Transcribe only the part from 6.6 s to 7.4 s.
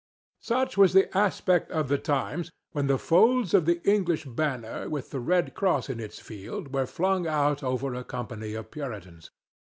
were flung